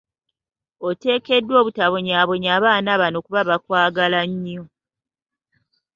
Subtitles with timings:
[0.87, 4.63] Oteekeddwa obutabonyaabonya baana bano kuba bakwagala nnyo.